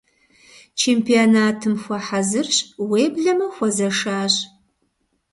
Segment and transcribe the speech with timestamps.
[0.81, 2.57] Чемпионатым хуэхьэзырщ,
[2.89, 4.35] уеблэмэ хуэзэшащ.